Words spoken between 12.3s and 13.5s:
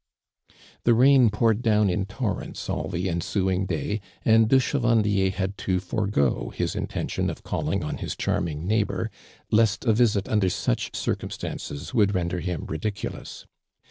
him ridiculous.